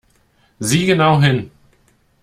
[0.59, 1.39] Sieh genau hin!